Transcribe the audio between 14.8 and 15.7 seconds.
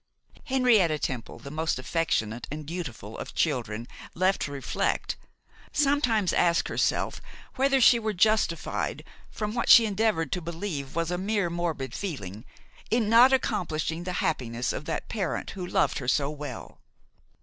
that parent who